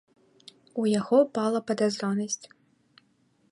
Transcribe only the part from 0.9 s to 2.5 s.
яго пала падазронасць.